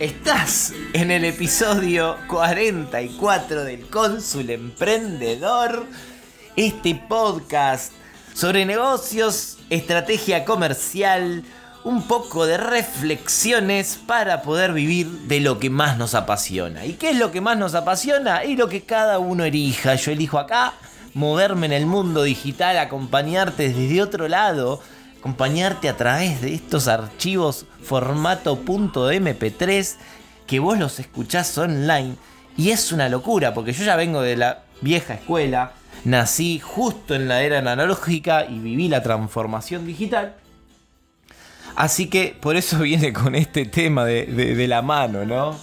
Estás 0.00 0.72
en 0.92 1.12
el 1.12 1.24
episodio 1.24 2.16
44 2.26 3.62
del 3.62 3.86
Cónsul 3.86 4.50
Emprendedor, 4.50 5.86
este 6.56 6.96
podcast 7.08 7.92
sobre 8.32 8.66
negocios, 8.66 9.58
estrategia 9.70 10.44
comercial, 10.44 11.44
un 11.84 12.08
poco 12.08 12.44
de 12.44 12.56
reflexiones 12.56 14.00
para 14.04 14.42
poder 14.42 14.72
vivir 14.72 15.06
de 15.06 15.38
lo 15.38 15.60
que 15.60 15.70
más 15.70 15.96
nos 15.96 16.16
apasiona. 16.16 16.84
¿Y 16.86 16.94
qué 16.94 17.10
es 17.10 17.16
lo 17.16 17.30
que 17.30 17.40
más 17.40 17.56
nos 17.56 17.76
apasiona? 17.76 18.44
Y 18.44 18.56
lo 18.56 18.68
que 18.68 18.82
cada 18.82 19.20
uno 19.20 19.44
elija. 19.44 19.94
Yo 19.94 20.10
elijo 20.10 20.40
acá 20.40 20.72
moverme 21.14 21.66
en 21.66 21.72
el 21.72 21.86
mundo 21.86 22.24
digital, 22.24 22.78
acompañarte 22.78 23.68
desde 23.68 24.02
otro 24.02 24.26
lado, 24.26 24.80
acompañarte 25.24 25.88
a 25.88 25.96
través 25.96 26.42
de 26.42 26.52
estos 26.52 26.86
archivos 26.86 27.64
formato 27.82 28.62
.mp3 28.62 29.94
que 30.46 30.58
vos 30.58 30.78
los 30.78 31.00
escuchás 31.00 31.56
online. 31.56 32.16
Y 32.58 32.72
es 32.72 32.92
una 32.92 33.08
locura, 33.08 33.54
porque 33.54 33.72
yo 33.72 33.86
ya 33.86 33.96
vengo 33.96 34.20
de 34.20 34.36
la 34.36 34.64
vieja 34.82 35.14
escuela, 35.14 35.72
nací 36.04 36.60
justo 36.60 37.14
en 37.14 37.26
la 37.26 37.42
era 37.42 37.60
analógica 37.60 38.44
y 38.44 38.58
viví 38.58 38.88
la 38.88 39.02
transformación 39.02 39.86
digital. 39.86 40.34
Así 41.74 42.08
que 42.08 42.36
por 42.38 42.56
eso 42.56 42.78
viene 42.80 43.14
con 43.14 43.34
este 43.34 43.64
tema 43.64 44.04
de, 44.04 44.66
la 44.68 44.82
mano, 44.82 45.24
¿no? 45.24 45.58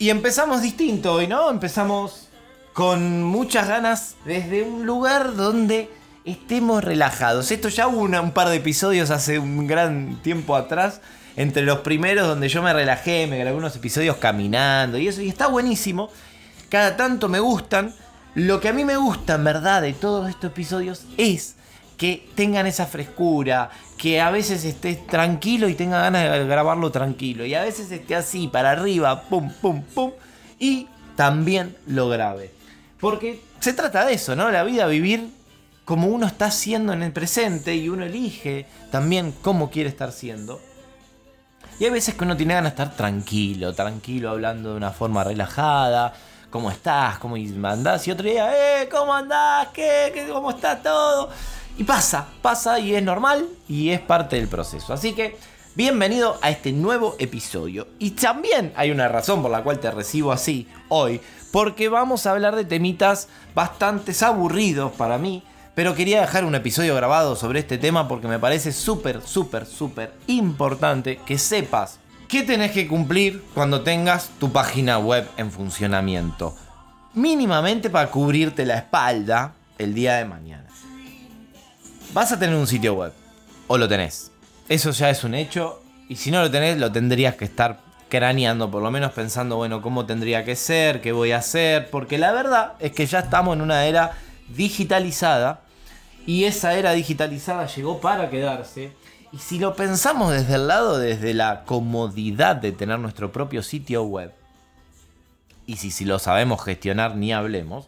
Y 0.00 0.08
empezamos 0.08 0.62
distinto 0.62 1.12
hoy, 1.12 1.26
¿no? 1.26 1.50
Empezamos 1.50 2.30
con 2.72 3.22
muchas 3.22 3.68
ganas 3.68 4.16
desde 4.24 4.62
un 4.62 4.86
lugar 4.86 5.36
donde 5.36 5.90
estemos 6.24 6.82
relajados. 6.82 7.50
Esto 7.50 7.68
ya 7.68 7.86
hubo 7.86 8.00
un 8.00 8.30
par 8.30 8.48
de 8.48 8.56
episodios 8.56 9.10
hace 9.10 9.38
un 9.38 9.66
gran 9.66 10.16
tiempo 10.22 10.56
atrás. 10.56 11.02
Entre 11.36 11.60
los 11.60 11.80
primeros 11.80 12.26
donde 12.26 12.48
yo 12.48 12.62
me 12.62 12.72
relajé, 12.72 13.26
me 13.26 13.36
grabé 13.36 13.58
unos 13.58 13.76
episodios 13.76 14.16
caminando 14.16 14.96
y 14.96 15.06
eso. 15.06 15.20
Y 15.20 15.28
está 15.28 15.48
buenísimo. 15.48 16.08
Cada 16.70 16.96
tanto 16.96 17.28
me 17.28 17.40
gustan. 17.40 17.94
Lo 18.34 18.58
que 18.58 18.70
a 18.70 18.72
mí 18.72 18.86
me 18.86 18.96
gusta, 18.96 19.34
en 19.34 19.44
verdad, 19.44 19.82
de 19.82 19.92
todos 19.92 20.30
estos 20.30 20.50
episodios 20.50 21.02
es 21.18 21.56
que 22.00 22.26
tengan 22.34 22.66
esa 22.66 22.86
frescura, 22.86 23.68
que 23.98 24.22
a 24.22 24.30
veces 24.30 24.64
estés 24.64 25.06
tranquilo 25.06 25.68
y 25.68 25.74
tenga 25.74 26.00
ganas 26.00 26.32
de 26.32 26.46
grabarlo 26.46 26.90
tranquilo, 26.90 27.44
y 27.44 27.54
a 27.54 27.62
veces 27.62 27.92
esté 27.92 28.16
así, 28.16 28.48
para 28.48 28.70
arriba, 28.70 29.24
pum, 29.24 29.52
pum, 29.60 29.82
pum, 29.82 30.12
y 30.58 30.88
también 31.14 31.76
lo 31.86 32.08
grabe. 32.08 32.54
Porque 33.00 33.42
se 33.60 33.74
trata 33.74 34.06
de 34.06 34.14
eso, 34.14 34.34
¿no? 34.34 34.50
La 34.50 34.64
vida, 34.64 34.86
vivir 34.86 35.28
como 35.84 36.06
uno 36.06 36.26
está 36.26 36.50
siendo 36.50 36.94
en 36.94 37.02
el 37.02 37.12
presente 37.12 37.76
y 37.76 37.90
uno 37.90 38.06
elige 38.06 38.64
también 38.90 39.34
cómo 39.42 39.70
quiere 39.70 39.90
estar 39.90 40.10
siendo. 40.10 40.58
Y 41.78 41.84
hay 41.84 41.90
veces 41.90 42.14
que 42.14 42.24
uno 42.24 42.34
tiene 42.34 42.54
ganas 42.54 42.74
de 42.74 42.82
estar 42.82 42.96
tranquilo, 42.96 43.74
tranquilo, 43.74 44.30
hablando 44.30 44.70
de 44.70 44.76
una 44.78 44.90
forma 44.90 45.22
relajada, 45.22 46.14
¿Cómo 46.50 46.68
estás? 46.68 47.16
¿Cómo 47.18 47.36
andás? 47.36 48.08
Y 48.08 48.10
otro 48.10 48.28
día, 48.28 48.50
¡eh! 48.82 48.88
¿Cómo 48.88 49.14
andás? 49.14 49.68
¿Qué? 49.68 50.26
¿Cómo 50.32 50.50
está 50.50 50.82
todo? 50.82 51.30
Y 51.80 51.84
pasa, 51.84 52.26
pasa 52.42 52.78
y 52.78 52.94
es 52.94 53.02
normal 53.02 53.48
y 53.66 53.88
es 53.88 54.00
parte 54.00 54.36
del 54.36 54.48
proceso. 54.48 54.92
Así 54.92 55.14
que, 55.14 55.38
bienvenido 55.74 56.38
a 56.42 56.50
este 56.50 56.72
nuevo 56.72 57.16
episodio. 57.18 57.88
Y 57.98 58.10
también 58.10 58.70
hay 58.76 58.90
una 58.90 59.08
razón 59.08 59.40
por 59.40 59.50
la 59.50 59.62
cual 59.62 59.80
te 59.80 59.90
recibo 59.90 60.30
así 60.30 60.68
hoy, 60.90 61.22
porque 61.50 61.88
vamos 61.88 62.26
a 62.26 62.32
hablar 62.32 62.54
de 62.54 62.66
temitas 62.66 63.28
bastante 63.54 64.12
aburridos 64.22 64.92
para 64.92 65.16
mí. 65.16 65.42
Pero 65.74 65.94
quería 65.94 66.20
dejar 66.20 66.44
un 66.44 66.54
episodio 66.54 66.94
grabado 66.94 67.34
sobre 67.34 67.60
este 67.60 67.78
tema 67.78 68.08
porque 68.08 68.28
me 68.28 68.38
parece 68.38 68.72
súper, 68.72 69.22
súper, 69.22 69.64
súper 69.64 70.12
importante 70.26 71.18
que 71.24 71.38
sepas 71.38 71.98
¿Qué 72.28 72.42
tenés 72.42 72.72
que 72.72 72.86
cumplir 72.86 73.42
cuando 73.54 73.80
tengas 73.80 74.28
tu 74.38 74.52
página 74.52 74.98
web 74.98 75.26
en 75.38 75.50
funcionamiento? 75.50 76.54
Mínimamente 77.14 77.88
para 77.88 78.10
cubrirte 78.10 78.66
la 78.66 78.76
espalda 78.76 79.54
el 79.78 79.94
día 79.94 80.16
de 80.16 80.26
mañana. 80.26 80.70
Vas 82.12 82.32
a 82.32 82.38
tener 82.40 82.56
un 82.56 82.66
sitio 82.66 82.94
web. 82.94 83.12
O 83.68 83.78
lo 83.78 83.86
tenés. 83.86 84.32
Eso 84.68 84.90
ya 84.90 85.10
es 85.10 85.22
un 85.22 85.34
hecho. 85.34 85.80
Y 86.08 86.16
si 86.16 86.32
no 86.32 86.40
lo 86.40 86.50
tenés, 86.50 86.76
lo 86.76 86.90
tendrías 86.90 87.36
que 87.36 87.44
estar 87.44 87.78
craneando, 88.08 88.68
por 88.68 88.82
lo 88.82 88.90
menos 88.90 89.12
pensando, 89.12 89.56
bueno, 89.56 89.80
cómo 89.80 90.06
tendría 90.06 90.44
que 90.44 90.56
ser, 90.56 91.00
qué 91.00 91.12
voy 91.12 91.30
a 91.30 91.38
hacer. 91.38 91.88
Porque 91.88 92.18
la 92.18 92.32
verdad 92.32 92.72
es 92.80 92.90
que 92.90 93.06
ya 93.06 93.20
estamos 93.20 93.54
en 93.54 93.62
una 93.62 93.86
era 93.86 94.12
digitalizada. 94.48 95.60
Y 96.26 96.44
esa 96.44 96.74
era 96.74 96.92
digitalizada 96.92 97.66
llegó 97.66 98.00
para 98.00 98.28
quedarse. 98.28 98.92
Y 99.32 99.38
si 99.38 99.60
lo 99.60 99.76
pensamos 99.76 100.32
desde 100.32 100.56
el 100.56 100.66
lado, 100.66 100.98
desde 100.98 101.32
la 101.32 101.62
comodidad 101.64 102.56
de 102.56 102.72
tener 102.72 102.98
nuestro 102.98 103.30
propio 103.30 103.62
sitio 103.62 104.02
web, 104.02 104.32
y 105.66 105.76
si, 105.76 105.92
si 105.92 106.04
lo 106.04 106.18
sabemos 106.18 106.64
gestionar, 106.64 107.14
ni 107.14 107.32
hablemos, 107.32 107.86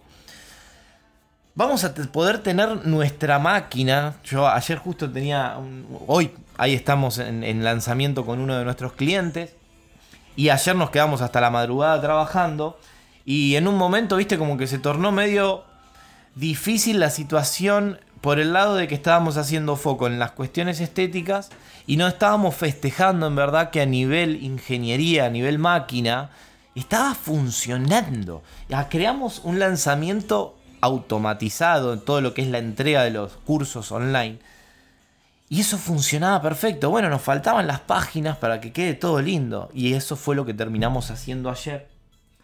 vamos 1.55 1.85
a 1.85 1.95
poder 1.95 2.39
tener 2.39 2.87
nuestra 2.87 3.39
máquina. 3.39 4.17
Yo 4.25 4.49
ayer 4.49 4.79
justo 4.79 5.11
tenía, 5.11 5.57
hoy 6.07 6.33
ahí 6.57 6.75
estamos 6.75 7.19
en, 7.19 7.45
en 7.45 7.65
lanzamiento 7.65 8.25
con 8.25 8.41
uno 8.41 8.57
de 8.57 8.65
nuestros 8.65 8.93
clientes, 8.93 9.55
y 10.35 10.49
ayer 10.49 10.75
nos 10.77 10.91
quedamos 10.91 11.21
hasta 11.21 11.41
la 11.41 11.51
madrugada 11.51 12.01
trabajando, 12.01 12.79
y 13.25 13.57
en 13.57 13.69
un 13.69 13.77
momento, 13.77 14.17
viste, 14.17 14.39
como 14.39 14.57
que 14.57 14.67
se 14.67 14.79
tornó 14.79 15.13
medio 15.13 15.65
difícil 16.35 16.99
la 16.99 17.11
situación 17.11 18.01
por 18.21 18.39
el 18.39 18.53
lado 18.53 18.77
de 18.77 18.89
que 18.89 18.95
estábamos 18.95 19.37
haciendo 19.37 19.77
foco 19.77 20.07
en 20.07 20.19
las 20.19 20.31
cuestiones 20.31 20.81
estéticas 20.81 21.51
y 21.87 21.97
no 21.97 22.07
estábamos 22.07 22.55
festejando 22.55 23.27
en 23.27 23.34
verdad 23.34 23.71
que 23.71 23.81
a 23.81 23.87
nivel 23.87 24.43
ingeniería, 24.43 25.27
a 25.27 25.31
nivel 25.31 25.59
máquina, 25.59 26.31
estaba 26.75 27.15
funcionando. 27.15 28.43
Ya 28.69 28.89
creamos 28.89 29.41
un 29.45 29.59
lanzamiento 29.59 30.57
automatizado 30.82 31.94
en 31.94 32.00
todo 32.00 32.20
lo 32.20 32.34
que 32.34 32.43
es 32.43 32.48
la 32.48 32.59
entrega 32.59 33.04
de 33.04 33.10
los 33.12 33.32
cursos 33.38 33.91
online. 33.91 34.38
Y 35.48 35.60
eso 35.60 35.78
funcionaba 35.78 36.43
perfecto. 36.43 36.91
Bueno, 36.91 37.09
nos 37.09 37.22
faltaban 37.22 37.66
las 37.66 37.81
páginas 37.81 38.37
para 38.37 38.60
que 38.60 38.72
quede 38.72 38.92
todo 38.92 39.22
lindo. 39.22 39.71
Y 39.72 39.94
eso 39.94 40.16
fue 40.16 40.37
lo 40.37 40.44
que 40.44 40.53
terminamos 40.53 41.10
haciendo 41.10 41.48
ayer 41.48 41.88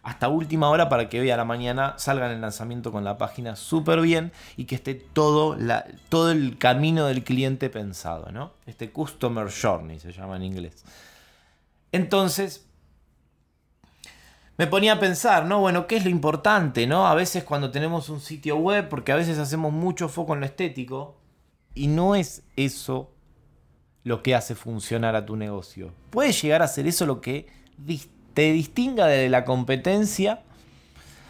hasta 0.09 0.29
última 0.29 0.71
hora 0.71 0.89
para 0.89 1.11
que 1.11 1.21
hoy 1.21 1.31
a 1.31 1.37
la 1.37 1.45
mañana 1.45 1.95
salgan 1.99 2.31
el 2.31 2.41
lanzamiento 2.41 2.93
con 2.93 3.05
la 3.05 3.19
página 3.19 3.57
súper 3.57 4.01
bien 4.01 4.33
y 4.57 4.65
que 4.65 4.77
esté 4.77 4.95
todo, 4.95 5.57
todo 6.09 6.31
el 6.31 6.57
camino 6.57 7.07
del 7.07 7.25
cliente 7.25 7.69
pensado, 7.69 8.33
¿no? 8.33 8.53
Este 8.67 8.91
Customer 8.91 9.49
Journey 9.51 10.01
se 10.01 10.13
llama 10.13 10.37
en 10.37 10.45
inglés. 10.45 10.85
Entonces, 11.93 12.65
me 14.59 14.67
ponía 14.67 14.95
a 14.95 15.01
pensar, 15.01 15.47
¿no? 15.47 15.61
Bueno, 15.61 15.87
¿qué 15.87 15.97
es 15.97 16.05
lo 16.05 16.11
importante, 16.11 16.87
¿no? 16.89 17.07
A 17.07 17.15
veces 17.15 17.45
cuando 17.45 17.71
tenemos 17.71 18.09
un 18.09 18.21
sitio 18.21 18.57
web, 18.57 18.89
porque 18.89 19.13
a 19.13 19.17
veces 19.17 19.39
hacemos 19.39 19.73
mucho 19.73 20.09
foco 20.09 20.35
en 20.35 20.41
lo 20.41 20.47
estético, 20.47 21.17
y 21.75 21.87
no 21.87 22.17
es 22.17 22.43
eso 22.57 23.13
lo 24.03 24.21
que 24.23 24.35
hace 24.35 24.57
funcionar 24.57 25.15
a 25.15 25.25
tu 25.25 25.37
negocio. 25.37 25.93
Puede 26.11 26.33
llegar 26.33 26.63
a 26.63 26.69
ser 26.69 26.89
eso 26.89 27.07
lo 27.07 27.21
que 27.21 27.47
te 28.35 28.53
distinga 28.53 29.07
de 29.07 29.29
la 29.29 29.45
competencia 29.45 30.43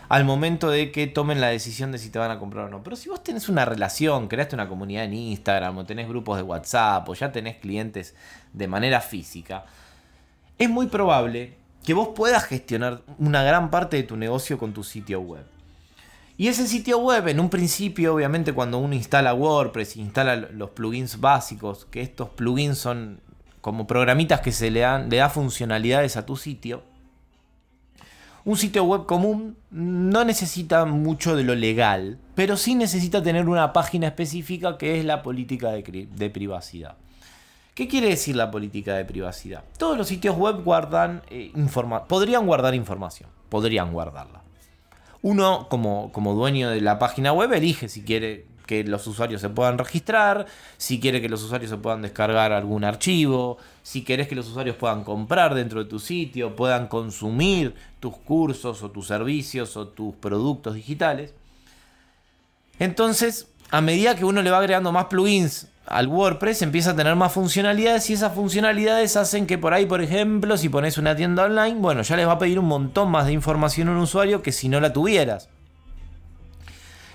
al 0.08 0.24
momento 0.24 0.70
de 0.70 0.90
que 0.90 1.06
tomen 1.06 1.42
la 1.42 1.48
decisión 1.48 1.92
de 1.92 1.98
si 1.98 2.08
te 2.08 2.18
van 2.18 2.30
a 2.30 2.38
comprar 2.38 2.64
o 2.64 2.68
no. 2.70 2.82
Pero 2.82 2.96
si 2.96 3.10
vos 3.10 3.22
tenés 3.22 3.50
una 3.50 3.66
relación, 3.66 4.28
creaste 4.28 4.54
una 4.54 4.70
comunidad 4.70 5.04
en 5.04 5.12
Instagram, 5.12 5.76
o 5.76 5.84
tenés 5.84 6.08
grupos 6.08 6.38
de 6.38 6.44
WhatsApp, 6.44 7.06
o 7.06 7.12
ya 7.12 7.30
tenés 7.30 7.56
clientes 7.56 8.14
de 8.54 8.68
manera 8.68 9.02
física, 9.02 9.66
es 10.56 10.70
muy 10.70 10.86
probable 10.86 11.58
que 11.88 11.94
vos 11.94 12.08
puedas 12.14 12.44
gestionar 12.44 13.00
una 13.16 13.42
gran 13.42 13.70
parte 13.70 13.96
de 13.96 14.02
tu 14.02 14.18
negocio 14.18 14.58
con 14.58 14.74
tu 14.74 14.84
sitio 14.84 15.22
web. 15.22 15.46
Y 16.36 16.48
ese 16.48 16.66
sitio 16.66 16.98
web, 16.98 17.28
en 17.28 17.40
un 17.40 17.48
principio, 17.48 18.14
obviamente, 18.14 18.52
cuando 18.52 18.76
uno 18.76 18.94
instala 18.94 19.32
WordPress, 19.32 19.96
instala 19.96 20.36
los 20.36 20.68
plugins 20.68 21.18
básicos, 21.18 21.86
que 21.86 22.02
estos 22.02 22.28
plugins 22.28 22.76
son 22.76 23.22
como 23.62 23.86
programitas 23.86 24.42
que 24.42 24.52
se 24.52 24.70
le 24.70 24.80
dan, 24.80 25.08
le 25.08 25.16
da 25.16 25.30
funcionalidades 25.30 26.18
a 26.18 26.26
tu 26.26 26.36
sitio, 26.36 26.82
un 28.44 28.58
sitio 28.58 28.84
web 28.84 29.06
común 29.06 29.56
no 29.70 30.26
necesita 30.26 30.84
mucho 30.84 31.36
de 31.36 31.44
lo 31.44 31.54
legal, 31.54 32.18
pero 32.34 32.58
sí 32.58 32.74
necesita 32.74 33.22
tener 33.22 33.48
una 33.48 33.72
página 33.72 34.08
específica 34.08 34.76
que 34.76 34.98
es 34.98 35.06
la 35.06 35.22
política 35.22 35.70
de, 35.70 36.30
privacidad. 36.30 36.96
¿Qué 37.78 37.86
quiere 37.86 38.08
decir 38.08 38.34
la 38.34 38.50
política 38.50 38.96
de 38.96 39.04
privacidad? 39.04 39.62
Todos 39.78 39.96
los 39.96 40.08
sitios 40.08 40.36
web 40.36 40.64
guardan 40.64 41.22
eh, 41.30 41.52
podrían 42.08 42.44
guardar 42.44 42.74
información, 42.74 43.30
podrían 43.48 43.92
guardarla. 43.92 44.42
Uno, 45.22 45.68
como, 45.68 46.10
como 46.10 46.34
dueño 46.34 46.70
de 46.70 46.80
la 46.80 46.98
página 46.98 47.32
web, 47.32 47.52
elige 47.52 47.88
si 47.88 48.02
quiere 48.02 48.46
que 48.66 48.82
los 48.82 49.06
usuarios 49.06 49.40
se 49.40 49.48
puedan 49.48 49.78
registrar, 49.78 50.46
si 50.76 50.98
quiere 50.98 51.22
que 51.22 51.28
los 51.28 51.40
usuarios 51.44 51.70
se 51.70 51.76
puedan 51.76 52.02
descargar 52.02 52.50
algún 52.50 52.82
archivo, 52.82 53.58
si 53.84 54.02
querés 54.02 54.26
que 54.26 54.34
los 54.34 54.48
usuarios 54.48 54.74
puedan 54.74 55.04
comprar 55.04 55.54
dentro 55.54 55.84
de 55.84 55.88
tu 55.88 56.00
sitio, 56.00 56.56
puedan 56.56 56.88
consumir 56.88 57.76
tus 58.00 58.16
cursos 58.16 58.82
o 58.82 58.90
tus 58.90 59.06
servicios 59.06 59.76
o 59.76 59.86
tus 59.86 60.16
productos 60.16 60.74
digitales. 60.74 61.32
Entonces, 62.80 63.46
a 63.70 63.80
medida 63.80 64.14
que 64.14 64.24
uno 64.24 64.42
le 64.42 64.50
va 64.50 64.58
agregando 64.58 64.92
más 64.92 65.06
plugins 65.06 65.68
al 65.88 66.06
WordPress 66.06 66.62
empieza 66.62 66.90
a 66.90 66.96
tener 66.96 67.16
más 67.16 67.32
funcionalidades 67.32 68.10
y 68.10 68.12
esas 68.12 68.34
funcionalidades 68.34 69.16
hacen 69.16 69.46
que 69.46 69.56
por 69.56 69.72
ahí, 69.72 69.86
por 69.86 70.02
ejemplo, 70.02 70.56
si 70.56 70.68
pones 70.68 70.98
una 70.98 71.16
tienda 71.16 71.44
online, 71.44 71.76
bueno, 71.76 72.02
ya 72.02 72.16
les 72.16 72.26
va 72.26 72.32
a 72.32 72.38
pedir 72.38 72.58
un 72.58 72.66
montón 72.66 73.10
más 73.10 73.26
de 73.26 73.32
información 73.32 73.88
a 73.88 73.92
un 73.92 73.98
usuario 73.98 74.42
que 74.42 74.52
si 74.52 74.68
no 74.68 74.80
la 74.80 74.92
tuvieras. 74.92 75.48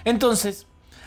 Entonces, 0.06 0.66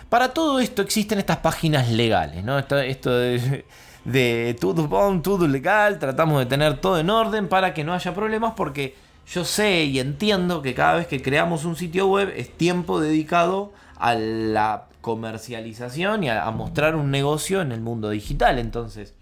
para 0.08 0.32
todo 0.32 0.60
esto 0.60 0.80
existen 0.80 1.18
estas 1.18 1.38
páginas 1.38 1.90
legales, 1.90 2.44
¿no? 2.44 2.58
Esto, 2.58 2.76
de, 2.76 3.64
de 4.04 4.56
todo 4.60 4.86
bon, 4.86 5.20
todo 5.20 5.48
legal, 5.48 5.98
tratamos 5.98 6.38
de 6.38 6.46
tener 6.46 6.80
todo 6.80 7.00
en 7.00 7.10
orden 7.10 7.48
para 7.48 7.74
que 7.74 7.82
no 7.82 7.92
haya 7.94 8.14
problemas 8.14 8.52
porque 8.56 8.94
yo 9.26 9.44
sé 9.44 9.84
y 9.84 9.98
entiendo 9.98 10.62
que 10.62 10.72
cada 10.72 10.94
vez 10.94 11.08
que 11.08 11.20
creamos 11.20 11.64
un 11.64 11.74
sitio 11.74 12.06
web 12.06 12.32
es 12.36 12.56
tiempo 12.56 13.00
dedicado 13.00 13.72
a 13.98 14.14
la 14.14 14.84
comercialización 15.06 16.24
y 16.24 16.30
a, 16.30 16.50
mostrar 16.50 16.96
un 16.96 17.12
negocio 17.12 17.60
en 17.62 17.70
el 17.70 17.80
mundo 17.80 18.10
digital. 18.10 18.58
Entonces, 18.58 19.14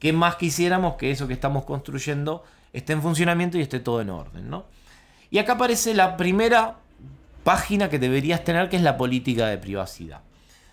¿qué 0.00 0.12
más 0.12 0.34
quisiéramos 0.34 0.96
que 0.96 1.12
eso 1.12 1.28
que 1.28 1.34
estamos 1.34 1.64
construyendo 1.64 2.42
esté 2.72 2.94
en 2.94 3.00
funcionamiento 3.00 3.56
y 3.56 3.60
esté 3.60 3.78
todo 3.78 4.00
en 4.00 4.10
orden? 4.10 4.50
¿no? 4.50 4.64
Y 5.30 5.38
acá 5.38 5.52
aparece 5.52 5.94
la 5.94 6.16
primera 6.16 6.78
página 7.44 7.88
que 7.88 8.00
deberías 8.00 8.42
tener, 8.42 8.68
que 8.68 8.74
es 8.74 8.82
la 8.82 8.96
política 8.96 9.46
de 9.46 9.58
privacidad. 9.58 10.22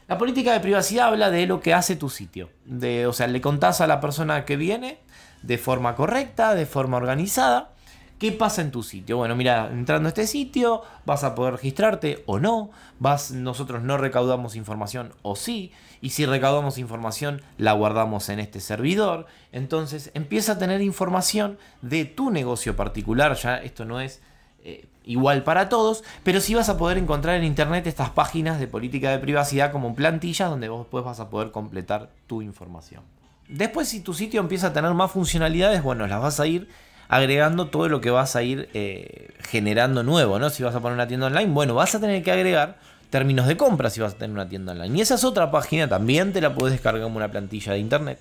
La 0.07 0.17
política 0.17 0.53
de 0.53 0.59
privacidad 0.59 1.09
habla 1.09 1.29
de 1.29 1.45
lo 1.45 1.59
que 1.59 1.75
hace 1.75 1.95
tu 1.95 2.09
sitio. 2.09 2.49
De, 2.65 3.05
o 3.05 3.13
sea, 3.13 3.27
le 3.27 3.41
contás 3.41 3.79
a 3.79 3.85
la 3.85 4.01
persona 4.01 4.43
que 4.43 4.57
viene 4.57 4.97
de 5.43 5.59
forma 5.59 5.93
correcta, 5.93 6.55
de 6.55 6.65
forma 6.65 6.97
organizada, 6.97 7.73
¿Qué 8.19 8.31
pasa 8.31 8.63
en 8.63 8.71
tu 8.71 8.81
sitio? 8.81 9.17
Bueno, 9.17 9.35
mira, 9.35 9.69
entrando 9.71 10.07
a 10.07 10.09
este 10.09 10.25
sitio 10.25 10.81
vas 11.05 11.23
a 11.23 11.35
poder 11.35 11.53
registrarte 11.53 12.23
o 12.25 12.39
no. 12.39 12.71
Vas, 12.99 13.31
nosotros 13.31 13.83
no 13.83 13.97
recaudamos 13.97 14.55
información 14.55 15.13
o 15.21 15.35
sí. 15.35 15.71
Y 16.01 16.09
si 16.09 16.25
recaudamos 16.25 16.79
información, 16.79 17.41
la 17.59 17.73
guardamos 17.73 18.29
en 18.29 18.39
este 18.39 18.59
servidor. 18.59 19.27
Entonces 19.51 20.09
empieza 20.15 20.53
a 20.53 20.57
tener 20.57 20.81
información 20.81 21.59
de 21.83 22.05
tu 22.05 22.31
negocio 22.31 22.75
particular. 22.75 23.35
Ya 23.35 23.57
esto 23.57 23.85
no 23.85 24.01
es 24.01 24.19
eh, 24.63 24.87
igual 25.03 25.43
para 25.43 25.69
todos. 25.69 26.03
Pero 26.23 26.41
sí 26.41 26.55
vas 26.55 26.69
a 26.69 26.77
poder 26.77 26.97
encontrar 26.97 27.35
en 27.35 27.43
internet 27.43 27.85
estas 27.85 28.09
páginas 28.09 28.59
de 28.59 28.67
política 28.67 29.11
de 29.11 29.19
privacidad 29.19 29.71
como 29.71 29.93
plantillas 29.93 30.49
donde 30.49 30.69
vos 30.69 30.79
después 30.79 31.05
vas 31.05 31.19
a 31.19 31.29
poder 31.29 31.51
completar 31.51 32.09
tu 32.25 32.41
información. 32.41 33.03
Después, 33.47 33.87
si 33.87 34.01
tu 34.01 34.15
sitio 34.15 34.41
empieza 34.41 34.67
a 34.67 34.73
tener 34.73 34.93
más 34.95 35.11
funcionalidades, 35.11 35.83
bueno, 35.83 36.07
las 36.07 36.21
vas 36.21 36.39
a 36.39 36.47
ir 36.47 36.67
agregando 37.09 37.67
todo 37.67 37.89
lo 37.89 38.01
que 38.01 38.09
vas 38.09 38.35
a 38.35 38.43
ir 38.43 38.69
eh, 38.73 39.29
generando 39.39 40.03
nuevo, 40.03 40.39
¿no? 40.39 40.49
Si 40.49 40.63
vas 40.63 40.75
a 40.75 40.79
poner 40.79 40.95
una 40.95 41.07
tienda 41.07 41.27
online, 41.27 41.51
bueno, 41.51 41.73
vas 41.73 41.95
a 41.95 41.99
tener 41.99 42.21
que 42.23 42.31
agregar 42.31 42.77
términos 43.09 43.47
de 43.47 43.55
compra 43.55 43.89
si 43.89 44.01
vas 44.01 44.13
a 44.13 44.17
tener 44.17 44.33
una 44.33 44.49
tienda 44.49 44.73
online. 44.73 44.97
Y 44.97 45.01
esa 45.01 45.15
es 45.15 45.23
otra 45.23 45.51
página, 45.51 45.87
también 45.87 46.33
te 46.33 46.41
la 46.41 46.53
puedes 46.53 46.73
descargar 46.73 47.01
como 47.01 47.17
una 47.17 47.31
plantilla 47.31 47.73
de 47.73 47.79
internet. 47.79 48.19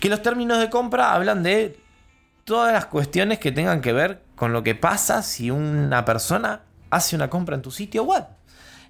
Que 0.00 0.08
los 0.08 0.22
términos 0.22 0.58
de 0.58 0.70
compra 0.70 1.14
hablan 1.14 1.42
de 1.42 1.78
todas 2.44 2.72
las 2.72 2.86
cuestiones 2.86 3.38
que 3.38 3.52
tengan 3.52 3.80
que 3.80 3.92
ver 3.92 4.20
con 4.36 4.52
lo 4.52 4.62
que 4.62 4.74
pasa 4.74 5.22
si 5.22 5.50
una 5.50 6.04
persona 6.04 6.62
hace 6.90 7.16
una 7.16 7.28
compra 7.28 7.54
en 7.56 7.62
tu 7.62 7.70
sitio 7.70 8.04
web. 8.04 8.24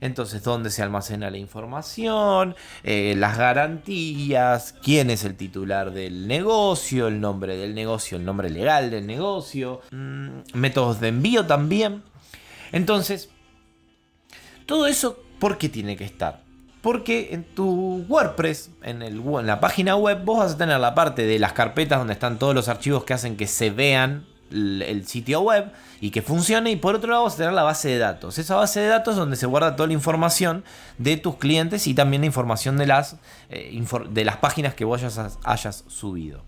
Entonces, 0.05 0.43
¿dónde 0.43 0.69
se 0.69 0.83
almacena 0.83 1.31
la 1.31 1.39
información? 1.39 2.55
Eh, 2.83 3.15
las 3.17 3.39
garantías, 3.39 4.75
quién 4.83 5.09
es 5.09 5.25
el 5.25 5.35
titular 5.35 5.93
del 5.93 6.29
negocio, 6.29 7.09
el 7.09 7.23
nombre 7.23 7.57
del 7.57 7.75
negocio, 7.75 8.19
el 8.19 8.25
nombre 8.27 8.51
legal 8.51 8.91
del 8.91 9.07
negocio, 9.07 9.81
mm, 9.93 10.29
métodos 10.53 11.01
de 11.01 11.09
envío 11.09 11.47
también. 11.47 12.03
Entonces, 12.71 13.31
todo 14.67 14.87
eso, 14.87 15.19
¿por 15.39 15.57
qué 15.57 15.71
tiene 15.71 15.97
que 15.97 16.05
estar? 16.05 16.43
Porque 16.83 17.31
en 17.33 17.45
tu 17.45 18.05
WordPress, 18.07 18.73
en, 18.83 19.01
en 19.01 19.47
la 19.47 19.59
página 19.59 19.97
web, 19.97 20.23
vos 20.23 20.41
vas 20.41 20.53
a 20.53 20.59
tener 20.59 20.79
la 20.81 20.95
parte 20.95 21.25
de 21.25 21.39
las 21.39 21.55
carpetas 21.55 21.99
donde 21.99 22.13
están 22.13 22.39
todos 22.39 22.55
los 22.55 22.69
archivos 22.69 23.05
que 23.05 23.15
hacen 23.15 23.39
que 23.39 23.47
se 23.47 23.71
vean 23.71 24.27
el 24.51 25.07
sitio 25.07 25.41
web 25.41 25.73
y 26.01 26.11
que 26.11 26.23
funcione. 26.23 26.71
Y 26.71 26.77
por 26.77 26.95
otro 26.95 27.11
lado, 27.11 27.25
vas 27.25 27.35
a 27.35 27.39
tener 27.39 27.53
la 27.53 27.63
base 27.63 27.89
de 27.89 27.99
datos. 27.99 28.39
Esa 28.39 28.57
base 28.57 28.81
de 28.81 28.89
datos 28.89 29.17
donde 29.17 29.37
se 29.37 29.47
guarda 29.47 29.77
toda 29.77 29.87
la 29.87 29.95
información 29.95 30.65
de 30.99 31.17
tus 31.17 31.37
clientes 31.37 31.87
y 31.87 31.95
también 31.95 32.23
la 32.23 32.27
información 32.27 32.77
de 32.77 32.87
las, 32.87 33.17
eh, 33.51 33.83
de 34.11 34.25
las 34.25 34.37
páginas 34.37 34.75
que 34.75 34.85
vos 34.85 35.03
hayas 35.45 35.85
subido. 35.89 36.43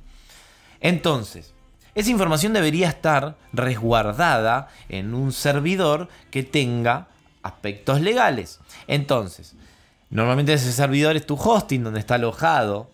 Entonces, 0.80 1.54
esa 1.94 2.10
información 2.10 2.52
debería 2.52 2.88
estar 2.88 3.36
resguardada 3.52 4.68
en 4.88 5.14
un 5.14 5.32
servidor 5.32 6.08
que 6.30 6.42
tenga 6.42 7.08
aspectos 7.42 8.00
legales. 8.02 8.60
Entonces, 8.86 9.54
normalmente 10.10 10.52
ese 10.52 10.72
servidor 10.72 11.16
es 11.16 11.24
tu 11.24 11.36
hosting 11.36 11.84
donde 11.84 12.00
está 12.00 12.16
alojado 12.16 12.90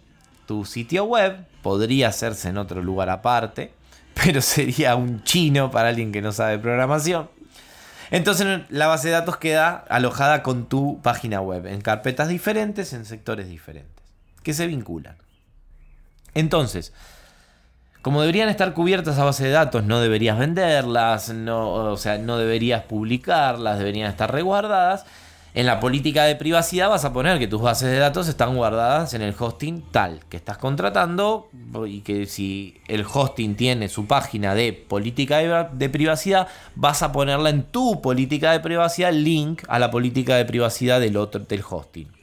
tu 0.46 0.64
sitio 0.64 1.04
web. 1.04 1.44
Podría 1.62 2.08
hacerse 2.08 2.48
en 2.48 2.58
otro 2.58 2.82
lugar 2.82 3.10
aparte 3.10 3.72
pero 4.24 4.40
sería 4.40 4.96
un 4.96 5.22
chino 5.24 5.70
para 5.70 5.88
alguien 5.88 6.12
que 6.12 6.22
no 6.22 6.32
sabe 6.32 6.58
programación. 6.58 7.28
Entonces 8.10 8.62
la 8.68 8.88
base 8.88 9.08
de 9.08 9.14
datos 9.14 9.38
queda 9.38 9.84
alojada 9.88 10.42
con 10.42 10.66
tu 10.66 11.00
página 11.00 11.40
web, 11.40 11.66
en 11.66 11.80
carpetas 11.80 12.28
diferentes, 12.28 12.92
en 12.92 13.06
sectores 13.06 13.48
diferentes, 13.48 14.04
que 14.42 14.52
se 14.52 14.66
vinculan. 14.66 15.16
Entonces, 16.34 16.92
como 18.02 18.20
deberían 18.20 18.48
estar 18.48 18.74
cubiertas 18.74 19.18
a 19.18 19.24
base 19.24 19.44
de 19.44 19.50
datos, 19.50 19.84
no 19.84 20.00
deberías 20.00 20.38
venderlas, 20.38 21.30
no, 21.30 21.72
o 21.72 21.96
sea, 21.96 22.18
no 22.18 22.36
deberías 22.36 22.82
publicarlas, 22.84 23.78
deberían 23.78 24.10
estar 24.10 24.30
resguardadas. 24.32 25.06
En 25.54 25.66
la 25.66 25.80
política 25.80 26.24
de 26.24 26.34
privacidad 26.34 26.88
vas 26.88 27.04
a 27.04 27.12
poner 27.12 27.38
que 27.38 27.46
tus 27.46 27.60
bases 27.60 27.90
de 27.90 27.98
datos 27.98 28.26
están 28.26 28.56
guardadas 28.56 29.12
en 29.12 29.20
el 29.20 29.34
hosting 29.38 29.82
tal 29.90 30.20
que 30.30 30.38
estás 30.38 30.56
contratando 30.56 31.50
y 31.86 32.00
que 32.00 32.24
si 32.24 32.80
el 32.88 33.04
hosting 33.04 33.54
tiene 33.54 33.88
su 33.88 34.06
página 34.06 34.54
de 34.54 34.72
política 34.72 35.68
de, 35.70 35.88
privacidad, 35.90 36.48
vas 36.74 37.02
a 37.02 37.12
ponerla 37.12 37.50
en 37.50 37.64
tu 37.64 38.00
política 38.00 38.52
de 38.52 38.60
privacidad 38.60 39.12
link 39.12 39.62
a 39.68 39.78
la 39.78 39.90
política 39.90 40.36
de 40.36 40.46
privacidad 40.46 41.00
del 41.00 41.18
otro 41.18 41.42
del 41.42 41.62
hosting. 41.68 42.21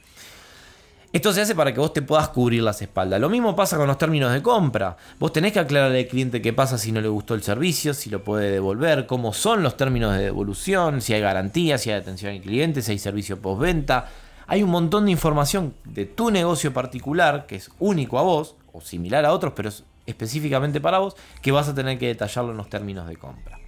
Esto 1.12 1.32
se 1.32 1.40
hace 1.40 1.56
para 1.56 1.74
que 1.74 1.80
vos 1.80 1.92
te 1.92 2.02
puedas 2.02 2.28
cubrir 2.28 2.62
las 2.62 2.80
espaldas. 2.82 3.20
Lo 3.20 3.28
mismo 3.28 3.56
pasa 3.56 3.76
con 3.76 3.88
los 3.88 3.98
términos 3.98 4.32
de 4.32 4.42
compra. 4.42 4.96
Vos 5.18 5.32
tenés 5.32 5.52
que 5.52 5.58
aclararle 5.58 5.98
al 5.98 6.06
cliente 6.06 6.40
qué 6.40 6.52
pasa 6.52 6.78
si 6.78 6.92
no 6.92 7.00
le 7.00 7.08
gustó 7.08 7.34
el 7.34 7.42
servicio, 7.42 7.94
si 7.94 8.10
lo 8.10 8.22
puede 8.22 8.48
devolver, 8.52 9.06
cómo 9.06 9.32
son 9.32 9.64
los 9.64 9.76
términos 9.76 10.14
de 10.14 10.22
devolución, 10.22 11.00
si 11.00 11.12
hay 11.12 11.20
garantía, 11.20 11.78
si 11.78 11.90
hay 11.90 11.98
atención 11.98 12.32
al 12.32 12.40
cliente, 12.40 12.80
si 12.80 12.92
hay 12.92 12.98
servicio 13.00 13.42
postventa. 13.42 14.08
Hay 14.46 14.62
un 14.62 14.70
montón 14.70 15.06
de 15.06 15.10
información 15.10 15.74
de 15.84 16.06
tu 16.06 16.30
negocio 16.30 16.72
particular 16.72 17.46
que 17.46 17.56
es 17.56 17.70
único 17.80 18.16
a 18.18 18.22
vos 18.22 18.54
o 18.72 18.80
similar 18.80 19.24
a 19.24 19.32
otros, 19.32 19.52
pero 19.56 19.68
es 19.68 19.82
específicamente 20.06 20.80
para 20.80 20.98
vos, 20.98 21.16
que 21.42 21.50
vas 21.50 21.68
a 21.68 21.74
tener 21.74 21.98
que 21.98 22.06
detallarlo 22.06 22.52
en 22.52 22.56
los 22.56 22.68
términos 22.68 23.08
de 23.08 23.16
compra. 23.16 23.58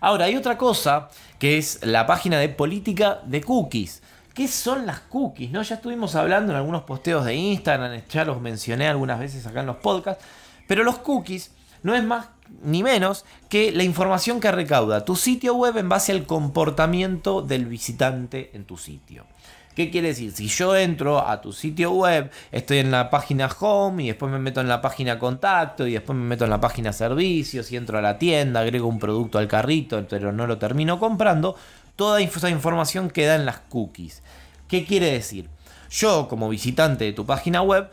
Ahora, 0.00 0.26
hay 0.26 0.36
otra 0.36 0.56
cosa 0.56 1.08
que 1.38 1.58
es 1.58 1.80
la 1.82 2.06
página 2.06 2.38
de 2.38 2.48
política 2.48 3.20
de 3.24 3.42
cookies. 3.42 4.02
¿Qué 4.38 4.46
son 4.46 4.86
las 4.86 5.00
cookies? 5.00 5.50
¿no? 5.50 5.62
Ya 5.62 5.74
estuvimos 5.74 6.14
hablando 6.14 6.52
en 6.52 6.58
algunos 6.58 6.84
posteos 6.84 7.24
de 7.24 7.34
Instagram, 7.34 8.02
ya 8.08 8.24
los 8.24 8.40
mencioné 8.40 8.86
algunas 8.86 9.18
veces 9.18 9.44
acá 9.44 9.62
en 9.62 9.66
los 9.66 9.78
podcasts, 9.78 10.24
pero 10.68 10.84
los 10.84 10.98
cookies 10.98 11.50
no 11.82 11.92
es 11.92 12.04
más 12.04 12.28
ni 12.62 12.84
menos 12.84 13.24
que 13.48 13.72
la 13.72 13.82
información 13.82 14.38
que 14.38 14.52
recauda 14.52 15.04
tu 15.04 15.16
sitio 15.16 15.56
web 15.56 15.76
en 15.78 15.88
base 15.88 16.12
al 16.12 16.24
comportamiento 16.24 17.42
del 17.42 17.66
visitante 17.66 18.52
en 18.54 18.64
tu 18.64 18.76
sitio. 18.76 19.24
¿Qué 19.78 19.90
quiere 19.90 20.08
decir? 20.08 20.32
Si 20.32 20.48
yo 20.48 20.74
entro 20.74 21.24
a 21.24 21.40
tu 21.40 21.52
sitio 21.52 21.92
web, 21.92 22.32
estoy 22.50 22.78
en 22.78 22.90
la 22.90 23.10
página 23.10 23.48
home 23.60 24.02
y 24.02 24.06
después 24.08 24.30
me 24.32 24.40
meto 24.40 24.60
en 24.60 24.66
la 24.66 24.80
página 24.80 25.20
contacto 25.20 25.86
y 25.86 25.92
después 25.92 26.18
me 26.18 26.24
meto 26.24 26.42
en 26.42 26.50
la 26.50 26.60
página 26.60 26.92
servicios 26.92 27.70
y 27.70 27.76
entro 27.76 27.96
a 27.96 28.02
la 28.02 28.18
tienda, 28.18 28.58
agrego 28.58 28.88
un 28.88 28.98
producto 28.98 29.38
al 29.38 29.46
carrito, 29.46 30.04
pero 30.10 30.32
no 30.32 30.48
lo 30.48 30.58
termino 30.58 30.98
comprando, 30.98 31.54
toda 31.98 32.20
esa 32.20 32.48
información 32.48 33.10
queda 33.10 33.34
en 33.34 33.44
las 33.44 33.58
cookies. 33.58 34.22
¿Qué 34.68 34.86
quiere 34.86 35.10
decir? 35.10 35.50
Yo 35.90 36.28
como 36.28 36.48
visitante 36.48 37.04
de 37.04 37.12
tu 37.12 37.26
página 37.26 37.60
web, 37.60 37.90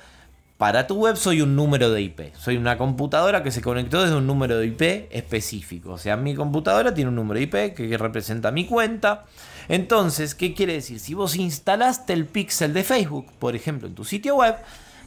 para 0.59 0.85
tu 0.85 0.93
web 0.93 1.15
soy 1.15 1.41
un 1.41 1.55
número 1.55 1.89
de 1.89 2.03
IP. 2.03 2.35
Soy 2.37 2.55
una 2.57 2.77
computadora 2.77 3.41
que 3.41 3.49
se 3.49 3.63
conectó 3.63 4.03
desde 4.03 4.15
un 4.15 4.27
número 4.27 4.59
de 4.59 4.67
IP 4.67 5.09
específico. 5.09 5.93
O 5.93 5.97
sea, 5.97 6.17
mi 6.17 6.35
computadora 6.35 6.93
tiene 6.93 7.09
un 7.09 7.15
número 7.15 7.39
de 7.39 7.45
IP 7.45 7.75
que 7.75 7.97
representa 7.97 8.51
mi 8.51 8.67
cuenta. 8.67 9.25
Entonces, 9.69 10.35
¿qué 10.35 10.53
quiere 10.53 10.73
decir? 10.73 10.99
Si 10.99 11.15
vos 11.15 11.35
instalaste 11.35 12.13
el 12.13 12.27
pixel 12.27 12.73
de 12.73 12.83
Facebook, 12.83 13.31
por 13.39 13.55
ejemplo, 13.55 13.87
en 13.87 13.95
tu 13.95 14.05
sitio 14.05 14.35
web, 14.35 14.55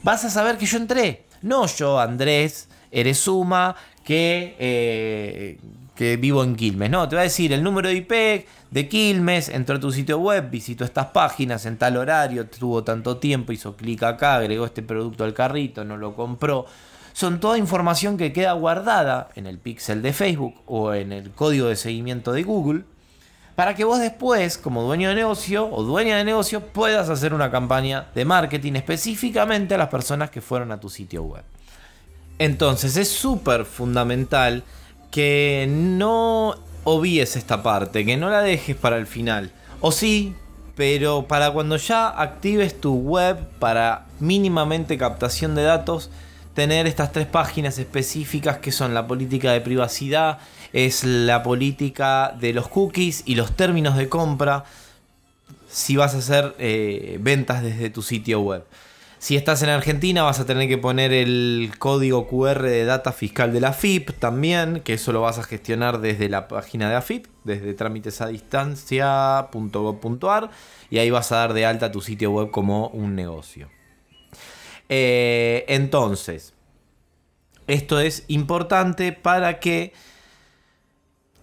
vas 0.02 0.24
a 0.24 0.30
saber 0.30 0.58
que 0.58 0.66
yo 0.66 0.76
entré. 0.76 1.22
No 1.40 1.68
yo, 1.68 2.00
Andrés, 2.00 2.68
eres 2.90 3.18
suma, 3.20 3.76
que, 4.02 4.56
eh, 4.58 5.58
que 5.98 6.16
vivo 6.16 6.44
en 6.44 6.54
Quilmes. 6.54 6.90
No, 6.90 7.08
te 7.08 7.16
va 7.16 7.22
a 7.22 7.24
decir 7.24 7.52
el 7.52 7.64
número 7.64 7.88
de 7.88 7.96
IP 7.96 8.46
de 8.70 8.88
Quilmes, 8.88 9.48
entró 9.48 9.78
a 9.78 9.80
tu 9.80 9.90
sitio 9.90 10.20
web, 10.20 10.48
visitó 10.48 10.84
estas 10.84 11.06
páginas 11.06 11.66
en 11.66 11.76
tal 11.76 11.96
horario, 11.96 12.46
tuvo 12.46 12.84
tanto 12.84 13.16
tiempo, 13.16 13.50
hizo 13.50 13.74
clic 13.74 14.04
acá, 14.04 14.36
agregó 14.36 14.64
este 14.64 14.80
producto 14.84 15.24
al 15.24 15.34
carrito, 15.34 15.84
no 15.84 15.96
lo 15.96 16.14
compró. 16.14 16.66
Son 17.12 17.40
toda 17.40 17.58
información 17.58 18.16
que 18.16 18.32
queda 18.32 18.52
guardada 18.52 19.30
en 19.34 19.48
el 19.48 19.58
pixel 19.58 20.00
de 20.00 20.12
Facebook 20.12 20.54
o 20.66 20.94
en 20.94 21.10
el 21.10 21.32
código 21.32 21.66
de 21.66 21.74
seguimiento 21.74 22.30
de 22.30 22.44
Google 22.44 22.84
para 23.56 23.74
que 23.74 23.82
vos 23.82 23.98
después, 23.98 24.56
como 24.56 24.84
dueño 24.84 25.08
de 25.08 25.16
negocio 25.16 25.68
o 25.68 25.82
dueña 25.82 26.16
de 26.16 26.24
negocio, 26.24 26.60
puedas 26.60 27.08
hacer 27.08 27.34
una 27.34 27.50
campaña 27.50 28.06
de 28.14 28.24
marketing 28.24 28.74
específicamente 28.74 29.74
a 29.74 29.78
las 29.78 29.88
personas 29.88 30.30
que 30.30 30.40
fueron 30.40 30.70
a 30.70 30.78
tu 30.78 30.88
sitio 30.88 31.24
web. 31.24 31.42
Entonces 32.38 32.96
es 32.96 33.10
súper 33.10 33.64
fundamental 33.64 34.62
que 35.18 35.66
no 35.68 36.54
obvies 36.84 37.34
esta 37.34 37.60
parte, 37.64 38.06
que 38.06 38.16
no 38.16 38.30
la 38.30 38.40
dejes 38.40 38.76
para 38.76 38.98
el 38.98 39.08
final. 39.08 39.50
O 39.80 39.90
sí, 39.90 40.36
pero 40.76 41.26
para 41.26 41.50
cuando 41.50 41.76
ya 41.76 42.06
actives 42.06 42.80
tu 42.80 42.94
web 42.94 43.36
para 43.58 44.06
mínimamente 44.20 44.96
captación 44.96 45.56
de 45.56 45.64
datos, 45.64 46.08
tener 46.54 46.86
estas 46.86 47.10
tres 47.10 47.26
páginas 47.26 47.80
específicas 47.80 48.58
que 48.58 48.70
son 48.70 48.94
la 48.94 49.08
política 49.08 49.50
de 49.50 49.60
privacidad, 49.60 50.38
es 50.72 51.02
la 51.02 51.42
política 51.42 52.32
de 52.38 52.52
los 52.52 52.68
cookies 52.68 53.24
y 53.26 53.34
los 53.34 53.56
términos 53.56 53.96
de 53.96 54.08
compra 54.08 54.66
si 55.68 55.96
vas 55.96 56.14
a 56.14 56.18
hacer 56.18 56.54
eh, 56.60 57.18
ventas 57.20 57.64
desde 57.64 57.90
tu 57.90 58.02
sitio 58.02 58.40
web. 58.40 58.64
Si 59.18 59.36
estás 59.36 59.62
en 59.62 59.68
Argentina 59.70 60.22
vas 60.22 60.38
a 60.38 60.46
tener 60.46 60.68
que 60.68 60.78
poner 60.78 61.12
el 61.12 61.72
código 61.78 62.28
QR 62.28 62.62
de 62.62 62.84
data 62.84 63.10
fiscal 63.12 63.52
de 63.52 63.60
la 63.60 63.72
FIP 63.72 64.12
también, 64.12 64.78
que 64.80 64.94
eso 64.94 65.10
lo 65.12 65.22
vas 65.22 65.38
a 65.38 65.42
gestionar 65.42 66.00
desde 66.00 66.28
la 66.28 66.46
página 66.46 66.88
de 66.88 66.94
AFIP, 66.94 67.26
desde 67.42 67.74
trámitesadistancia.gov.ar 67.74 70.50
y 70.88 70.98
ahí 70.98 71.10
vas 71.10 71.32
a 71.32 71.38
dar 71.38 71.52
de 71.52 71.66
alta 71.66 71.90
tu 71.90 72.00
sitio 72.00 72.30
web 72.30 72.52
como 72.52 72.90
un 72.90 73.16
negocio. 73.16 73.68
Eh, 74.88 75.64
entonces, 75.66 76.54
esto 77.66 77.98
es 77.98 78.22
importante 78.28 79.10
para 79.12 79.58
que 79.58 79.92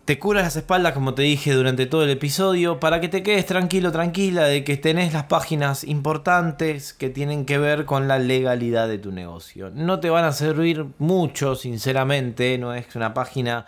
te 0.05 0.19
curas 0.19 0.43
las 0.43 0.55
espaldas, 0.55 0.93
como 0.93 1.15
te 1.15 1.24
dije 1.24 1.51
durante 1.53 1.88
todo 1.88 2.03
el 2.03 2.12
episodio, 2.12 2.79
para 2.79 3.01
que 3.01 3.09
te 3.09 3.24
quedes 3.24 3.47
tranquilo, 3.47 3.91
tranquila 3.91 4.43
de 4.43 4.63
que 4.63 4.77
tenés 4.77 5.13
las 5.13 5.24
páginas 5.24 5.83
importantes 5.83 6.93
que 6.93 7.09
tienen 7.09 7.45
que 7.45 7.57
ver 7.57 7.85
con 7.85 8.07
la 8.07 8.19
legalidad 8.19 8.88
de 8.88 9.00
tu 9.00 9.12
negocio. 9.12 9.71
No 9.74 10.00
te 10.00 10.12
van 10.12 10.24
a 10.24 10.31
servir 10.31 10.85
mucho, 11.00 11.55
sinceramente, 11.55 12.59
no 12.59 12.75
es 12.75 12.95
una 12.95 13.15
página 13.15 13.65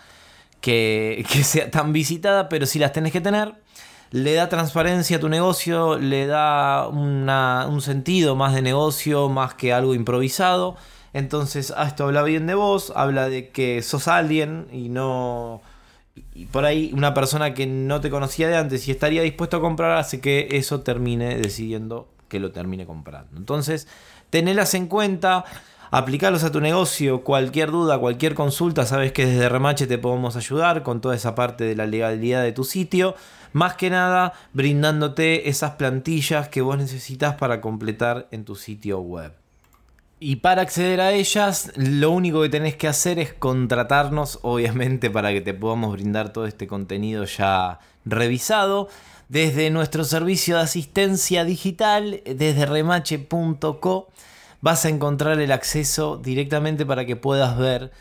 que, 0.62 1.26
sea 1.44 1.72
tan 1.72 1.92
visitada, 1.92 2.50
pero 2.50 2.68
si 2.68 2.78
las 2.78 2.94
tenés 2.94 3.14
que 3.14 3.22
tener, 3.22 3.56
le 4.12 4.34
da 4.36 4.48
transparencia 4.48 5.18
a 5.18 5.20
tu 5.20 5.30
negocio, 5.30 5.98
le 5.98 6.28
da 6.28 6.88
un 6.88 7.82
sentido 7.82 8.36
más 8.36 8.54
de 8.54 8.62
negocio, 8.62 9.28
más 9.28 9.56
que 9.56 9.74
algo 9.74 9.96
improvisado. 9.96 10.78
Entonces, 11.14 11.74
ah, 11.76 11.88
esto 11.88 12.04
habla 12.04 12.22
bien 12.22 12.46
de 12.46 12.54
vos, 12.54 12.94
habla 12.96 13.28
de 13.28 13.50
que 13.50 13.82
sos 13.82 14.08
alguien 14.08 14.68
y 14.72 14.90
no 14.90 15.64
y 16.34 16.46
por 16.46 16.66
ahí 16.66 16.92
una 16.94 17.14
persona 17.14 17.54
que 17.54 17.66
no 17.66 18.02
te 18.02 18.10
conocía 18.10 18.48
de 18.48 18.58
antes 18.58 18.88
y 18.88 18.92
estaría 18.92 19.22
dispuesto 19.22 19.58
a 19.58 19.62
comprar 19.62 19.98
hace 19.98 20.22
que 20.22 20.48
eso 20.52 20.82
termine 20.82 21.38
decidiendo 21.38 22.08
que 22.28 22.40
lo 22.40 22.52
termine 22.52 22.86
comprando. 22.86 23.38
Entonces, 23.38 23.88
tenelas 24.30 24.74
en 24.74 24.88
cuenta, 24.88 25.46
aplicarlos 25.92 26.44
a 26.44 26.52
tu 26.52 26.60
negocio, 26.62 27.24
cualquier 27.24 27.72
duda, 27.72 28.00
cualquier 28.00 28.36
consulta, 28.36 28.86
sabes 28.86 29.12
que 29.12 29.26
desde 29.26 29.50
Remache 29.50 29.88
te 29.88 29.98
podemos 29.98 30.36
ayudar 30.36 30.84
con 30.84 31.02
toda 31.02 31.16
esa 31.16 31.36
parte 31.36 31.64
de 31.64 31.76
la 31.76 31.86
legalidad 31.86 32.44
de 32.44 32.52
tu 32.52 32.64
sitio. 32.64 33.16
Más 33.54 33.76
que 33.76 33.90
nada, 33.90 34.34
brindándote 34.54 35.50
esas 35.50 35.72
plantillas 35.72 36.50
que 36.50 36.62
vos 36.62 36.78
necesitas 36.78 37.36
para 37.36 37.62
completar 37.62 38.28
en 38.32 38.44
tu 38.46 38.56
sitio 38.56 39.00
web. 39.00 39.34
Y 40.20 40.38
para 40.38 40.64
acceder 40.64 41.00
a 41.00 41.12
ellas, 41.12 41.72
lo 41.76 42.10
único 42.10 42.42
que 42.42 42.50
tenés 42.50 42.76
que 42.76 42.88
hacer 42.88 43.20
es 43.20 43.34
contratarnos, 43.34 44.40
obviamente, 44.42 45.12
para 45.12 45.32
que 45.32 45.42
te 45.42 45.54
podamos 45.54 45.94
brindar 45.94 46.34
todo 46.34 46.48
este 46.48 46.66
contenido 46.66 47.26
ya 47.26 47.80
revisado. 48.04 48.90
Desde 49.30 49.70
nuestro 49.70 50.04
servicio 50.04 50.56
de 50.56 50.64
asistencia 50.64 51.44
digital, 51.44 52.22
desde 52.26 52.66
remache.co, 52.66 54.08
vas 54.62 54.86
a 54.86 54.90
encontrar 54.90 55.40
el 55.40 55.52
acceso 55.52 56.18
directamente 56.18 56.86
para 56.86 57.06
que 57.06 57.16
puedas 57.16 57.58
ver 57.58 57.92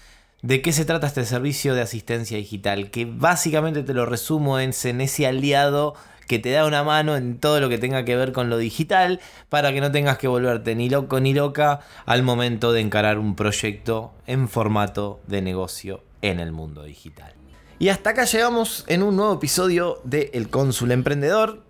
de 0.42 0.62
qué 0.62 0.73
se 0.73 0.85
trata 0.85 1.08
este 1.08 1.25
servicio 1.25 1.75
de 1.75 1.82
asistencia 1.82 2.37
digital, 2.37 2.90
que 2.90 3.04
básicamente 3.04 3.82
te 3.82 3.94
lo 3.94 4.06
resumo 4.06 4.58
en, 4.61 4.70
ese 4.70 5.26
aliado 5.26 5.94
que 6.26 6.38
te 6.38 6.50
da 6.50 6.66
una 6.66 6.83
mano 6.83 7.16
en 7.16 7.38
todo 7.38 7.61
lo 7.61 7.68
que 7.68 7.78
tenga 7.78 8.04
que 8.04 8.16
ver 8.16 8.33
con 8.33 8.50
lo 8.50 8.59
digital 8.59 9.21
para 9.49 9.73
que 9.73 9.80
no 9.80 9.92
tengas 9.92 10.18
que 10.18 10.28
volverte 10.28 10.75
ni 10.75 10.90
loco 10.90 11.21
ni 11.21 11.35
loca 11.35 11.80
al 12.04 12.23
momento 12.23 12.73
de 12.73 12.80
encarar 12.80 13.18
un 13.18 13.37
proyecto 13.37 14.12
en 14.26 14.49
formato 14.49 15.21
de 15.26 15.42
negocio 15.42 16.02
en 16.23 16.40
el 16.40 16.52
mundo 16.52 16.83
digital. 16.83 17.33
Y 17.78 17.90
hasta 17.90 18.11
acá 18.11 18.25
llegamos 18.25 18.85
en 18.88 19.02
un 19.02 19.16
nuevo 19.16 19.35
episodio 19.35 20.00
de 20.04 20.30
El 20.33 20.49
Cónsul 20.49 20.92
Emprendedor. 20.92 21.62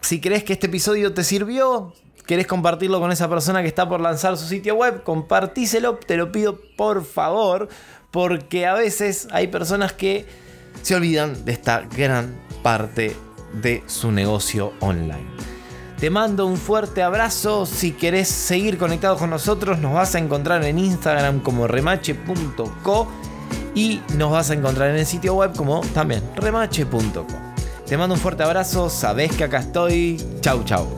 Si 0.00 0.20
crees 0.20 0.42
que 0.42 0.54
este 0.54 0.68
episodio 0.68 1.12
te 1.12 1.22
sirvió, 1.22 1.92
querés 2.26 2.46
compartirlo 2.46 2.98
con 2.98 3.12
esa 3.12 3.28
persona 3.28 3.62
que 3.62 3.68
está 3.68 3.88
por 3.88 4.00
lanzar 4.00 4.36
su 4.38 4.46
sitio 4.46 4.74
web, 4.76 5.02
compartíselo, 5.02 5.96
te 5.96 6.16
lo 6.16 6.32
pido 6.32 6.58
por 6.76 7.04
favor, 7.04 7.68
porque 8.10 8.66
a 8.66 8.74
veces 8.74 9.28
hay 9.30 9.48
personas 9.48 9.92
que 9.92 10.24
se 10.82 10.94
olvidan 10.94 11.44
de 11.44 11.52
esta 11.52 11.80
gran 11.80 12.34
parte 12.62 13.14
de 13.52 13.82
su 13.86 14.12
negocio 14.12 14.72
online. 14.80 15.26
Te 15.98 16.10
mando 16.10 16.46
un 16.46 16.56
fuerte 16.56 17.02
abrazo. 17.02 17.66
Si 17.66 17.92
querés 17.92 18.28
seguir 18.28 18.78
conectado 18.78 19.16
con 19.16 19.30
nosotros, 19.30 19.78
nos 19.78 19.94
vas 19.94 20.14
a 20.14 20.18
encontrar 20.18 20.64
en 20.64 20.78
Instagram 20.78 21.40
como 21.40 21.66
remache.co 21.66 23.08
y 23.74 24.00
nos 24.16 24.30
vas 24.30 24.50
a 24.50 24.54
encontrar 24.54 24.90
en 24.90 24.96
el 24.96 25.06
sitio 25.06 25.34
web 25.34 25.54
como 25.56 25.80
también 25.94 26.22
remache.co. 26.36 27.26
Te 27.86 27.96
mando 27.96 28.14
un 28.14 28.20
fuerte 28.20 28.42
abrazo, 28.42 28.90
sabés 28.90 29.32
que 29.34 29.44
acá 29.44 29.58
estoy. 29.58 30.22
Chau, 30.40 30.62
chau. 30.64 30.97